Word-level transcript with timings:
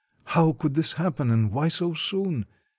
How 0.23 0.53
could 0.53 0.73
this 0.73 0.93
happen, 0.93 1.29
and 1.29 1.51
why 1.51 1.67
so 1.67 1.93
soon? 1.93 2.47